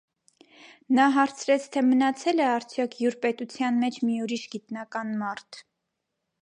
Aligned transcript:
Նա 0.99 1.03
հարցրեց, 1.17 1.67
թե 1.75 1.83
մնացե՞լ 1.89 2.41
է 2.47 2.47
արդյոք 2.55 2.99
յուր 3.03 3.19
պետության 3.27 3.79
մեջ 3.85 4.01
մի 4.09 4.19
ուրիշ 4.25 4.49
գիտնական 4.57 5.13
մարդ: 5.25 5.67